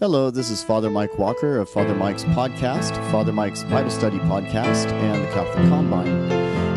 [0.00, 4.92] Hello, this is Father Mike Walker of Father Mike's podcast, Father Mike's Bible Study podcast,
[4.92, 6.28] and the Catholic Combine,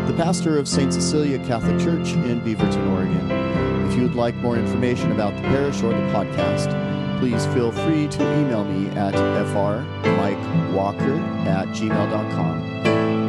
[0.08, 0.92] the pastor of St.
[0.92, 3.30] Cecilia Catholic Church in Beaverton, Oregon.
[3.88, 6.76] If you would like more information about the parish or the podcast,
[7.20, 9.86] please feel free to email me at frmikewalker
[11.46, 12.62] at gmail.com.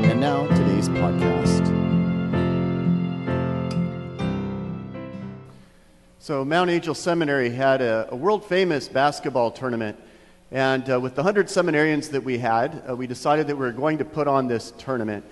[0.05, 1.32] And now, today's podcast.
[6.23, 9.99] So, Mount Angel Seminary had a, a world famous basketball tournament.
[10.51, 13.73] And uh, with the 100 seminarians that we had, uh, we decided that we were
[13.73, 15.25] going to put on this tournament.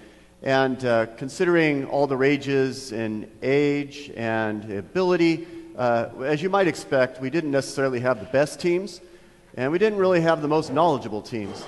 [0.43, 7.21] And uh, considering all the rages in age and ability, uh, as you might expect,
[7.21, 8.99] we didn't necessarily have the best teams,
[9.55, 11.63] and we didn't really have the most knowledgeable teams.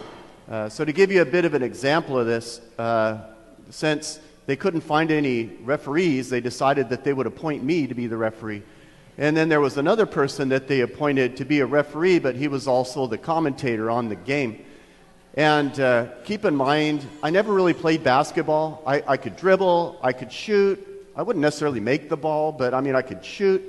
[0.50, 3.22] Uh, so, to give you a bit of an example of this, uh,
[3.70, 8.08] since they couldn't find any referees, they decided that they would appoint me to be
[8.08, 8.64] the referee.
[9.18, 12.48] And then there was another person that they appointed to be a referee, but he
[12.48, 14.66] was also the commentator on the game.
[15.36, 18.84] And uh, keep in mind, I never really played basketball.
[18.86, 20.88] I, I could dribble, I could shoot.
[21.16, 23.62] I wouldn't necessarily make the ball, but I mean, I could shoot.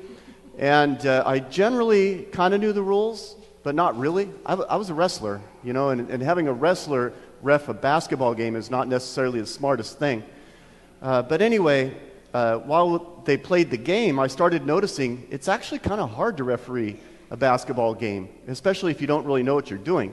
[0.58, 4.30] And uh, I generally kind of knew the rules, but not really.
[4.46, 8.34] I, I was a wrestler, you know, and, and, having a wrestler ref a basketball
[8.34, 10.22] game is not necessarily the smartest thing.
[11.02, 11.94] Uh, but anyway,
[12.34, 16.44] uh, while they played the game, I started noticing it's actually kind of hard to
[16.44, 16.98] referee
[17.30, 20.12] a basketball game, especially if you don't really know what you're doing.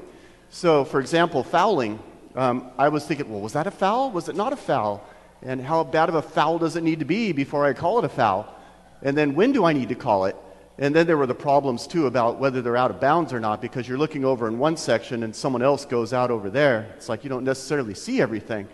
[0.52, 2.00] So, for example, fouling.
[2.36, 4.12] Um, I was thinking, well, was that a foul?
[4.12, 5.04] Was it not a foul?
[5.42, 8.06] And how bad of a foul does it need to be before I call it
[8.06, 8.54] a foul?
[9.02, 10.36] And then when do I need to call it?
[10.78, 13.62] And then there were the problems too about whether they're out of bounds or not
[13.62, 16.94] because you're looking over in one section and someone else goes out over there.
[16.98, 18.68] It's like you don't necessarily see everything.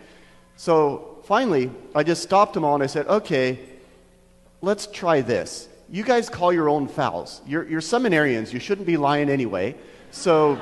[0.57, 3.59] So finally, I just stopped them all and I said, okay,
[4.61, 5.67] let's try this.
[5.89, 7.41] You guys call your own fouls.
[7.45, 8.53] You're, you're seminarians.
[8.53, 9.75] You shouldn't be lying anyway.
[10.11, 10.59] So,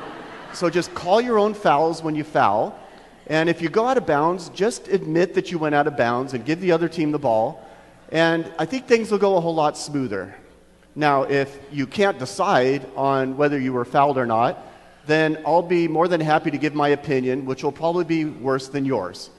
[0.53, 2.77] so just call your own fouls when you foul.
[3.27, 6.33] And if you go out of bounds, just admit that you went out of bounds
[6.33, 7.63] and give the other team the ball.
[8.11, 10.35] And I think things will go a whole lot smoother.
[10.95, 14.57] Now, if you can't decide on whether you were fouled or not,
[15.05, 18.67] then I'll be more than happy to give my opinion, which will probably be worse
[18.67, 19.29] than yours.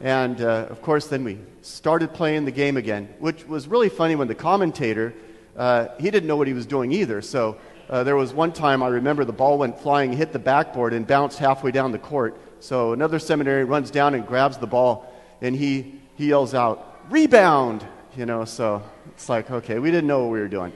[0.00, 4.14] And uh, of course, then we started playing the game again, which was really funny
[4.14, 5.12] when the commentator,
[5.56, 7.20] uh, he didn't know what he was doing either.
[7.20, 7.56] So
[7.90, 11.06] uh, there was one time I remember the ball went flying, hit the backboard, and
[11.06, 12.38] bounced halfway down the court.
[12.60, 17.84] So another seminary runs down and grabs the ball, and he, he yells out, Rebound!
[18.16, 20.72] You know, so it's like, okay, we didn't know what we were doing.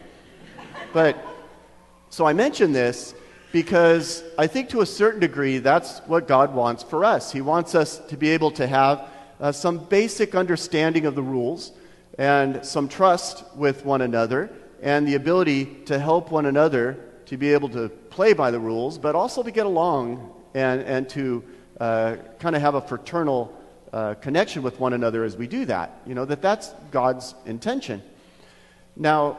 [0.92, 1.16] But
[2.08, 3.14] so I mention this
[3.52, 7.32] because I think to a certain degree that's what God wants for us.
[7.32, 9.08] He wants us to be able to have
[9.42, 11.72] uh, some basic understanding of the rules
[12.16, 14.48] and some trust with one another
[14.80, 18.98] and the ability to help one another to be able to play by the rules,
[18.98, 21.42] but also to get along and, and to
[21.80, 23.52] uh, kind of have a fraternal
[23.92, 26.00] uh, connection with one another as we do that.
[26.06, 28.00] You know, that that's God's intention.
[28.94, 29.38] Now,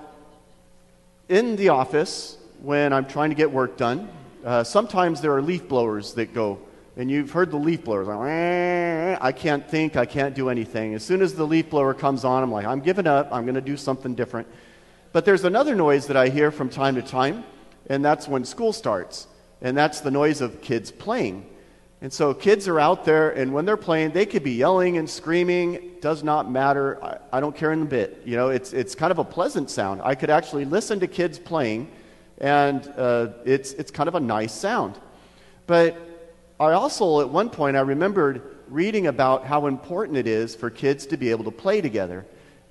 [1.30, 4.09] in the office, when I'm trying to get work done,
[4.44, 6.59] uh, sometimes there are leaf blowers that go
[6.96, 8.08] and you've heard the leaf blowers.
[8.08, 10.94] Like, I can't think, I can't do anything.
[10.94, 13.56] As soon as the leaf blower comes on, I'm like, I'm giving up, I'm going
[13.56, 14.48] to do something different.
[15.12, 17.44] But there's another noise that I hear from time to time,
[17.88, 19.28] and that's when school starts.
[19.62, 21.50] And that's the noise of kids playing.
[22.02, 25.10] And so kids are out there, and when they're playing, they could be yelling and
[25.10, 25.92] screaming.
[26.02, 27.02] Does not matter.
[27.02, 28.24] I, I don't care in the bit.
[28.25, 30.02] You know, it's, it's kind of a pleasant sound.
[30.04, 31.90] I could actually listen to kids playing,
[32.40, 35.00] and uh, it's, it's kind of a nice sound.
[35.66, 35.96] But
[36.63, 41.06] I also, at one point, I remembered reading about how important it is for kids
[41.07, 42.25] to be able to play together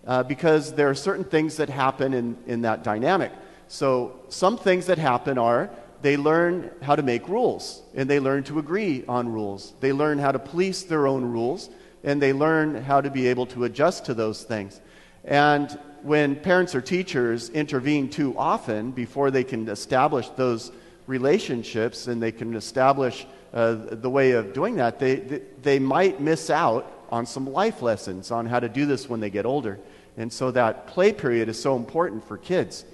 [0.06, 3.32] uh, because there are certain things that happen in, in that dynamic.
[3.68, 5.70] So, some things that happen are
[6.00, 9.72] they learn how to make rules and they learn to agree on rules.
[9.80, 11.70] They learn how to police their own rules
[12.02, 14.80] and they learn how to be able to adjust to those things.
[15.24, 20.72] And when parents or teachers intervene too often before they can establish those
[21.06, 25.16] relationships and they can establish uh, the way of doing that, they,
[25.60, 29.28] they, might miss out on some life lessons on how to do this when they
[29.28, 29.78] get older.
[30.16, 32.84] And so that play period is so important for kids.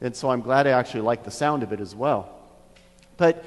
[0.00, 2.28] And so I'm glad I actually like the sound of it as well.
[3.16, 3.44] But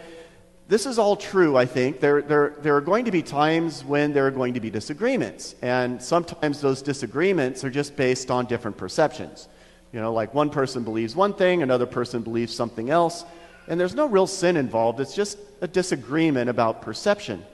[0.68, 2.02] this is all true, I think.
[2.02, 5.56] There, there, there are going to be times when there are going to be disagreements.
[5.62, 9.48] And sometimes those disagreements are just based on different perceptions.
[9.94, 13.24] You know, like one person believes one thing, another person believes something else.
[13.68, 17.46] And there's no real sin involved, it's just a disagreement about perception.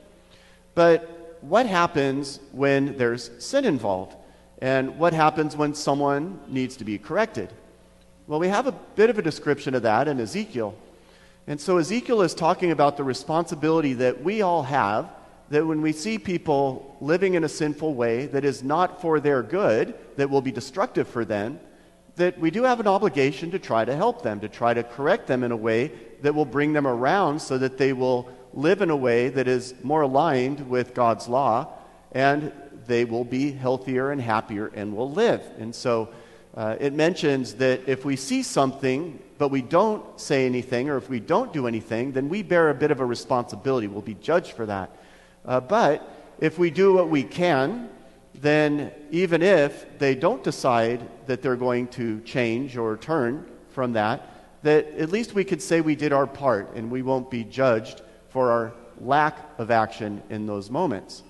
[0.75, 4.15] But what happens when there's sin involved?
[4.61, 7.49] And what happens when someone needs to be corrected?
[8.27, 10.75] Well, we have a bit of a description of that in Ezekiel.
[11.47, 15.09] And so Ezekiel is talking about the responsibility that we all have
[15.49, 19.43] that when we see people living in a sinful way that is not for their
[19.43, 21.59] good, that will be destructive for them,
[22.15, 25.27] that we do have an obligation to try to help them, to try to correct
[25.27, 28.89] them in a way that will bring them around so that they will live in
[28.89, 31.67] a way that is more aligned with God's law
[32.11, 32.51] and
[32.85, 35.41] they will be healthier and happier and will live.
[35.57, 36.09] And so
[36.55, 41.09] uh, it mentions that if we see something but we don't say anything or if
[41.09, 43.87] we don't do anything, then we bear a bit of a responsibility.
[43.87, 44.95] We'll be judged for that.
[45.45, 46.07] Uh, but
[46.39, 47.89] if we do what we can,
[48.33, 54.29] then even if they don't decide that they're going to change or turn from that,
[54.63, 58.01] that at least we could say we did our part and we won't be judged
[58.29, 61.23] for our lack of action in those moments.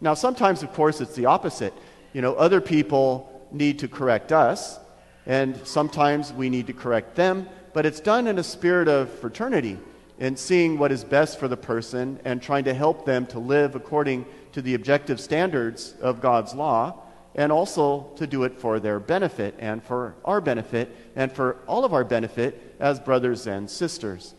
[0.00, 1.74] Now, sometimes, of course, it's the opposite.
[2.12, 4.78] You know, other people need to correct us,
[5.26, 9.78] and sometimes we need to correct them, but it's done in a spirit of fraternity
[10.18, 13.74] and seeing what is best for the person and trying to help them to live
[13.74, 14.24] according
[14.56, 17.02] to the objective standards of God's law
[17.34, 21.84] and also to do it for their benefit and for our benefit and for all
[21.84, 24.32] of our benefit as brothers and sisters.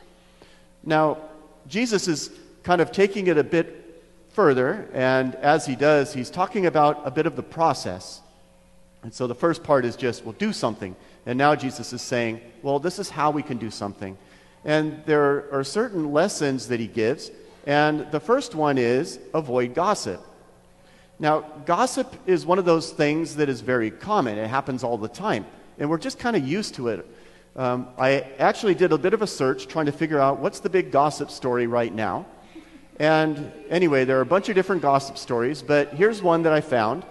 [0.83, 1.19] Now,
[1.67, 2.31] Jesus is
[2.63, 7.11] kind of taking it a bit further, and as he does, he's talking about a
[7.11, 8.19] bit of the process.
[9.03, 10.95] And so the first part is just, well, do something.
[11.27, 14.17] And now Jesus is saying, well, this is how we can do something.
[14.65, 17.29] And there are certain lessons that he gives.
[17.65, 20.21] And the first one is avoid gossip.
[21.19, 24.37] Now, gossip is one of those things that is very common.
[24.37, 25.45] It happens all the time.
[25.79, 27.05] And we're just kind of used to it.
[27.55, 30.69] Um, I actually did a bit of a search trying to figure out what's the
[30.69, 32.27] big gossip story right now.
[32.99, 36.61] And anyway, there are a bunch of different gossip stories, but here's one that I
[36.61, 37.03] found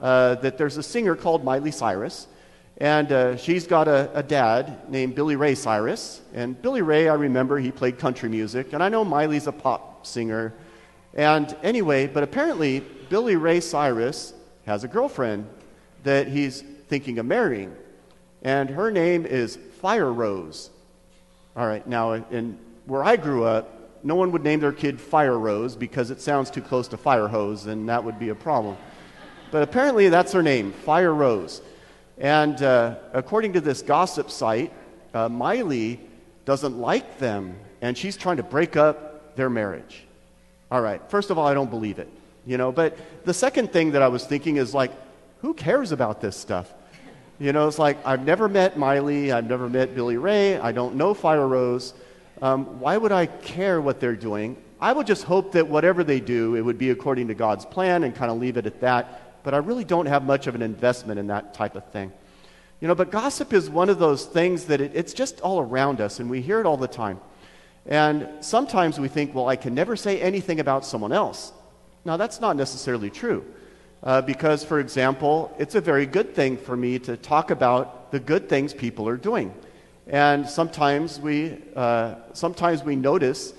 [0.00, 2.26] uh, that there's a singer called Miley Cyrus.
[2.78, 6.22] And uh, she's got a, a, dad named Billy Ray Cyrus.
[6.32, 8.72] And Billy Ray, I remember, he played country music.
[8.72, 10.54] And I know Miley's a pop singer.
[11.14, 14.34] And anyway, but apparently, Billy Ray Cyrus
[14.66, 15.46] has a girlfriend
[16.04, 17.74] that he's thinking of marrying.
[18.42, 20.70] And her name is Firerose.
[21.56, 25.78] All right, now, in where I grew up, no one would name their kid Firerose
[25.78, 28.76] because it sounds too close to fire hose, and that would be a problem.
[29.50, 31.60] But apparently, that's her name, Firerose.
[32.18, 34.72] And uh, according to this gossip site,
[35.12, 36.00] uh, Miley
[36.44, 40.04] doesn't like them, and she's trying to break up their marriage.
[40.70, 42.08] All right, first of all, I don't believe it,
[42.46, 42.72] you know.
[42.72, 44.92] But the second thing that I was thinking is like,
[45.40, 46.72] who cares about this stuff?
[47.38, 50.96] You know, it's like I've never met Miley, I've never met Billy Ray, I don't
[50.96, 51.94] know Firerose.
[52.42, 54.56] Um, why would I care what they're doing?
[54.80, 58.04] I would just hope that whatever they do, it would be according to God's plan
[58.04, 60.62] and kind of leave it at that but I really don't have much of an
[60.62, 62.12] investment in that type of thing.
[62.80, 66.00] You know, but gossip is one of those things that it, it's just all around
[66.00, 67.20] us, and we hear it all the time.
[67.86, 71.52] And sometimes we think, well, I can never say anything about someone else.
[72.04, 73.44] Now, that's not necessarily true.
[74.02, 78.20] Uh, because, for example, it's a very good thing for me to talk about the
[78.20, 79.54] good things people are doing.
[80.06, 83.52] And sometimes we, uh, sometimes we notice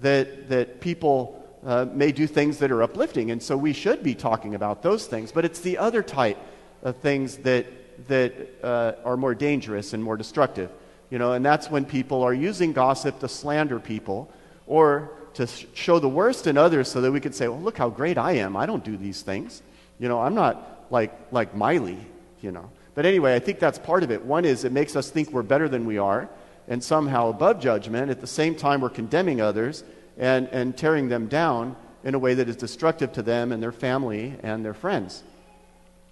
[0.00, 1.34] that, that people
[1.66, 5.06] uh, may do things that are uplifting, and so we should be talking about those
[5.06, 5.32] things.
[5.32, 6.38] But it's the other type
[6.82, 7.66] of things that,
[8.06, 8.32] that
[8.62, 10.70] uh, are more dangerous and more destructive.
[11.10, 14.30] You know, and that's when people are using gossip to slander people
[14.66, 17.88] or to show the worst in others so that we can say, well, look how
[17.88, 18.56] great I am.
[18.56, 19.62] I don't do these things.
[19.98, 21.98] You know, I'm not like, like Miley,
[22.40, 22.70] you know.
[22.94, 24.24] But anyway, I think that's part of it.
[24.24, 26.28] One is it makes us think we're better than we are
[26.66, 28.10] and somehow above judgment.
[28.10, 29.84] At the same time, we're condemning others
[30.18, 33.72] and, and tearing them down in a way that is destructive to them and their
[33.72, 35.22] family and their friends.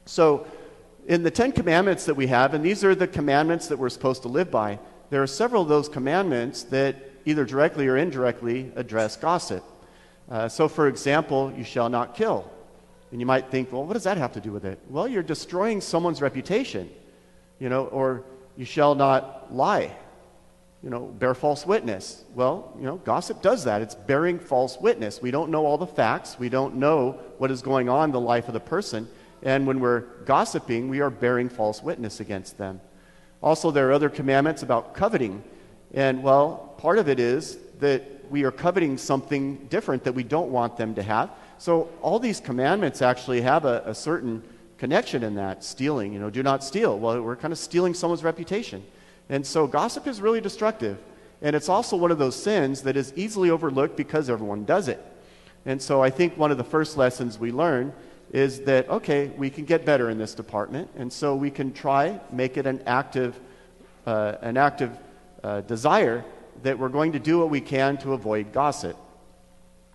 [0.06, 0.46] So,
[1.06, 4.22] in the Ten Commandments that we have, and these are the commandments that we're supposed
[4.22, 4.78] to live by,
[5.10, 9.64] there are several of those commandments that either directly or indirectly address gossip.
[10.28, 12.50] Uh, so, for example, you shall not kill.
[13.12, 14.80] And you might think, well, what does that have to do with it?
[14.88, 16.90] Well, you're destroying someone's reputation,
[17.60, 18.24] you know, or
[18.56, 19.94] you shall not lie
[20.86, 22.22] you know, bear false witness.
[22.36, 23.82] Well, you know, gossip does that.
[23.82, 25.20] It's bearing false witness.
[25.20, 26.38] We don't know all the facts.
[26.38, 29.08] We don't know what is going on in the life of the person.
[29.46, 32.80] And when we're gossiping, we are bearing false witness against them.
[33.40, 35.40] Also, there are other commandments about coveting.
[35.94, 40.50] And, well, part of it is that we are coveting something different that we don't
[40.50, 41.30] want them to have.
[41.58, 44.42] So, all these commandments actually have a, a certain
[44.78, 45.62] connection in that.
[45.62, 46.98] Stealing, you know, do not steal.
[46.98, 48.82] Well, we're kind of stealing someone's reputation.
[49.28, 50.98] And so gossip is really destructive.
[51.40, 55.00] And it's also one of those sins that is easily overlooked because everyone does it.
[55.64, 57.92] And so I think one of the first lessons we learn
[58.36, 60.90] is that, okay, we can get better in this department.
[60.98, 63.40] And so we can try, make it an active,
[64.06, 64.90] uh, an active
[65.42, 66.22] uh, desire
[66.62, 68.94] that we're going to do what we can to avoid gossip.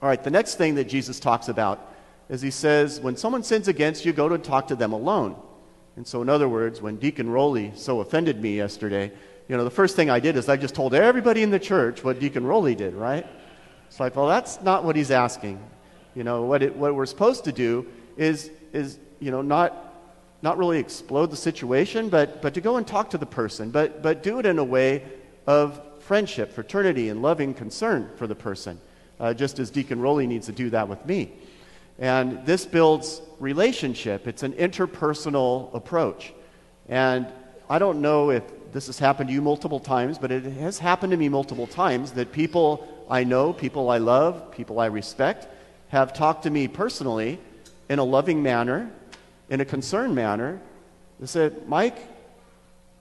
[0.01, 1.93] All right, the next thing that Jesus talks about
[2.29, 5.39] is he says, when someone sins against you, go to talk to them alone.
[5.95, 9.11] And so, in other words, when Deacon Rowley so offended me yesterday,
[9.49, 12.03] you know, the first thing I did is I just told everybody in the church
[12.03, 13.27] what Deacon Rowley did, right?
[13.85, 15.61] It's like, well, that's not what he's asking.
[16.15, 17.85] You know, what, it, what we're supposed to do
[18.17, 20.03] is, is you know, not,
[20.41, 24.01] not really explode the situation, but, but to go and talk to the person, but,
[24.01, 25.03] but do it in a way
[25.47, 28.79] of friendship, fraternity, and loving concern for the person,
[29.19, 31.31] uh, just as Deacon Rowley needs to do that with me.
[31.99, 34.27] And this builds relationship.
[34.27, 36.33] It's an interpersonal approach.
[36.89, 37.27] And
[37.69, 41.11] I don't know if this has happened to you multiple times, but it has happened
[41.11, 45.47] to me multiple times that people I know, people I love, people I respect,
[45.89, 47.39] have talked to me personally
[47.91, 48.89] in a loving manner,
[49.49, 50.61] in a concerned manner.
[51.19, 51.97] They said, Mike,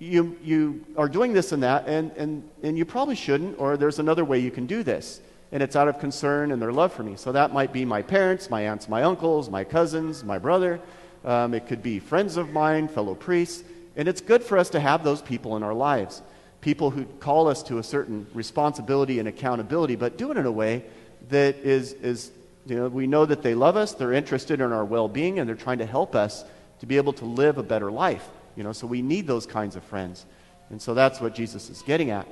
[0.01, 4.01] you, you are doing this and that, and, and, and you probably shouldn't, or there's
[4.01, 5.21] another way you can do this.
[5.53, 7.15] And it's out of concern and their love for me.
[7.15, 10.81] So that might be my parents, my aunts, my uncles, my cousins, my brother.
[11.25, 13.63] Um, it could be friends of mine, fellow priests.
[13.95, 16.21] And it's good for us to have those people in our lives.
[16.63, 20.53] People who call us to a certain responsibility and accountability, but do it in a
[20.53, 20.83] way
[21.29, 22.33] that is, is
[22.67, 25.49] you know, we know that they love us, they're interested in our well being, and
[25.49, 26.45] they're trying to help us
[26.81, 28.29] to be able to live a better life.
[28.57, 30.27] You know, so we need those kinds of friends.
[30.71, 32.27] And so that's what Jesus is getting at.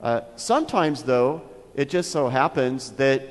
[0.00, 1.42] Uh, sometimes, though,
[1.74, 3.22] it just so happens that,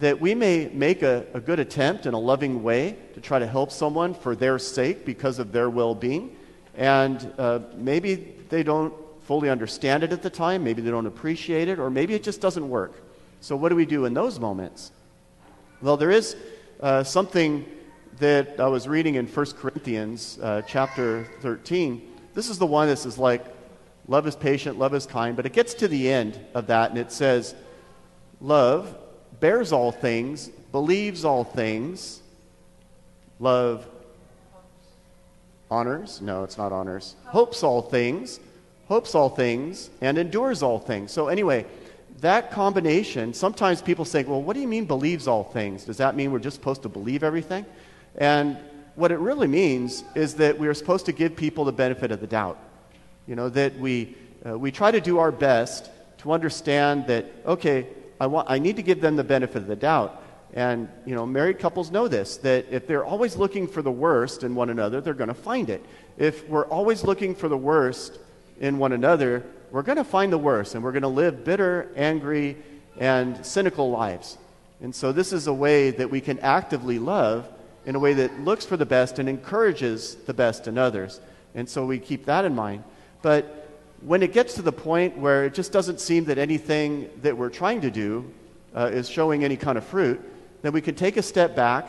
[0.00, 3.46] that we may make a, a good attempt in a loving way to try to
[3.46, 6.36] help someone for their sake because of their well being.
[6.76, 11.68] And uh, maybe they don't fully understand it at the time, maybe they don't appreciate
[11.68, 13.02] it, or maybe it just doesn't work.
[13.40, 14.92] So, what do we do in those moments?
[15.82, 16.36] Well, there is
[16.80, 17.64] uh, something
[18.18, 22.02] that I was reading in 1 Corinthians uh, chapter 13.
[22.34, 23.46] This is the one that is like,
[24.06, 26.98] love is patient, love is kind, but it gets to the end of that and
[26.98, 27.54] it says,
[28.42, 28.94] love
[29.40, 32.20] bears all things, believes all things,
[33.38, 33.86] love
[35.70, 38.38] honors, no, it's not honors, hopes all things,
[38.86, 41.10] hopes all things, and endures all things.
[41.10, 41.64] So, anyway,
[42.20, 45.84] that combination, sometimes people say, well, what do you mean believes all things?
[45.84, 47.64] Does that mean we're just supposed to believe everything?
[48.16, 48.56] And
[48.94, 52.20] what it really means is that we are supposed to give people the benefit of
[52.20, 52.58] the doubt.
[53.26, 57.86] You know, that we, uh, we try to do our best to understand that, okay,
[58.20, 60.22] I, want, I need to give them the benefit of the doubt.
[60.52, 64.42] And, you know, married couples know this that if they're always looking for the worst
[64.42, 65.84] in one another, they're going to find it.
[66.18, 68.18] If we're always looking for the worst
[68.58, 71.90] in one another, we're going to find the worst and we're going to live bitter,
[71.96, 72.56] angry,
[72.98, 74.38] and cynical lives.
[74.80, 77.48] And so, this is a way that we can actively love
[77.86, 81.20] in a way that looks for the best and encourages the best in others.
[81.54, 82.84] And so, we keep that in mind.
[83.22, 83.68] But
[84.00, 87.50] when it gets to the point where it just doesn't seem that anything that we're
[87.50, 88.32] trying to do
[88.74, 90.20] uh, is showing any kind of fruit,
[90.62, 91.88] then we can take a step back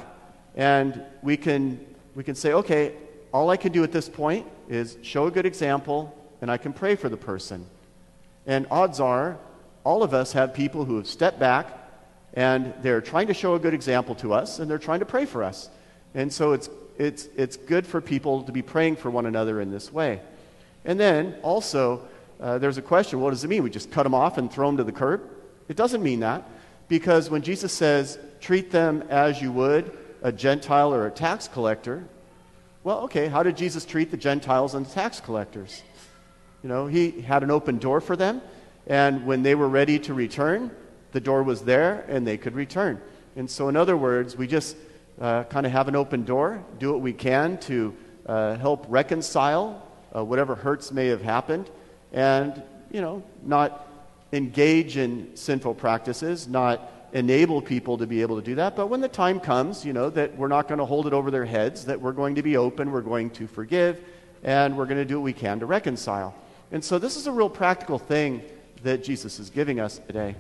[0.56, 1.80] and we can,
[2.16, 2.94] we can say, okay,
[3.34, 6.74] all I can do at this point is show a good example and I can
[6.74, 7.66] pray for the person.
[8.46, 9.38] And odds are,
[9.84, 11.78] all of us have people who have stepped back
[12.34, 15.26] and they're trying to show a good example to us and they're trying to pray
[15.26, 15.70] for us.
[16.14, 19.72] And so it's, it's, it's good for people to be praying for one another in
[19.72, 20.22] this way.
[20.84, 22.08] And then also,
[22.40, 23.64] uh, there's a question what does it mean?
[23.64, 25.22] We just cut them off and throw them to the curb?
[25.68, 26.44] It doesn't mean that.
[26.88, 32.04] Because when Jesus says, treat them as you would a Gentile or a tax collector,
[32.84, 35.84] well, okay, how did Jesus treat the Gentiles and the tax collectors?
[36.64, 38.42] You know, he had an open door for them,
[38.88, 40.72] and when they were ready to return,
[41.12, 43.02] the door was there and they could return.
[43.36, 44.76] And so, in other words, we just
[45.20, 49.88] uh, kind of have an open door, do what we can to uh, help reconcile
[50.16, 51.70] uh, whatever hurts may have happened,
[52.12, 53.88] and, you know, not
[54.34, 58.76] engage in sinful practices, not enable people to be able to do that.
[58.76, 61.32] But when the time comes, you know, that we're not going to hold it over
[61.32, 64.02] their heads, that we're going to be open, we're going to forgive,
[64.44, 66.34] and we're going to do what we can to reconcile.
[66.72, 68.42] And so this is a real practical thing
[68.84, 70.36] that Jesus is giving us today.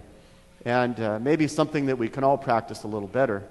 [0.64, 3.44] And uh, maybe something that we can all practice a little better.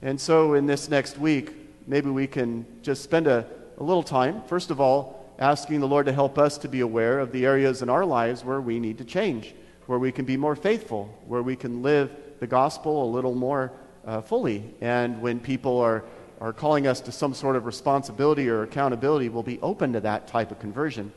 [0.00, 1.52] And so in this next week,
[1.86, 6.06] maybe we can just spend a, a little time, first of all, asking the Lord
[6.06, 8.96] to help us to be aware of the areas in our lives where we need
[8.98, 9.54] to change,
[9.86, 13.70] where we can be more faithful, where we can live the gospel a little more
[14.06, 14.64] uh, fully.
[14.80, 16.04] And when people are,
[16.40, 20.26] are calling us to some sort of responsibility or accountability, we'll be open to that
[20.26, 21.12] type of conversion.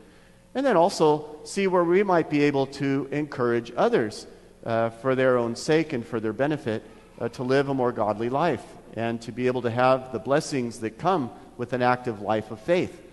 [0.58, 4.26] And then also see where we might be able to encourage others
[4.66, 6.84] uh, for their own sake and for their benefit
[7.22, 8.64] uh, to live a more godly life
[8.96, 12.60] and to be able to have the blessings that come with an active life of
[12.60, 13.04] faith.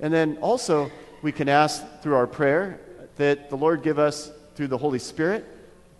[0.00, 0.90] And then also,
[1.22, 2.80] we can ask through our prayer
[3.14, 5.46] that the Lord give us, through the Holy Spirit,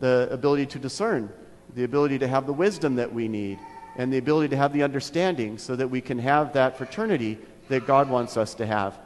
[0.00, 1.32] the ability to discern,
[1.76, 3.60] the ability to have the wisdom that we need,
[3.96, 7.38] and the ability to have the understanding so that we can have that fraternity
[7.68, 8.98] that God wants us to have.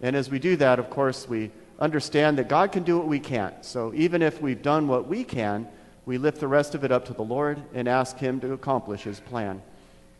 [0.00, 3.20] And as we do that, of course, we understand that God can do what we
[3.20, 3.64] can't.
[3.64, 5.68] So even if we've done what we can,
[6.04, 9.02] we lift the rest of it up to the Lord and ask Him to accomplish
[9.02, 9.60] His plan.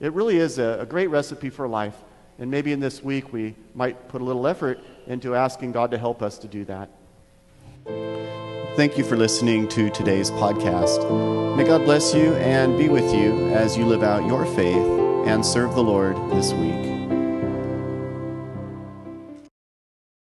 [0.01, 1.95] It really is a, a great recipe for life.
[2.39, 5.99] And maybe in this week we might put a little effort into asking God to
[5.99, 6.91] help us to do that.
[8.77, 11.57] Thank you for listening to today's podcast.
[11.57, 14.87] May God bless you and be with you as you live out your faith
[15.27, 16.86] and serve the Lord this week.